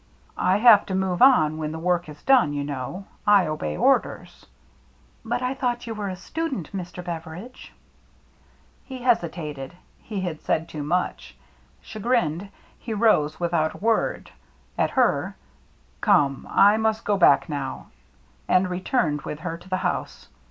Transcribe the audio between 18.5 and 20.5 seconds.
returned with her to the house.